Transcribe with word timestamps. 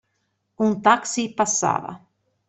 Un 0.67 0.71
taxi 0.87 1.25
passava. 1.41 1.91